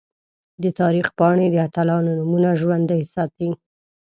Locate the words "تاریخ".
0.79-1.07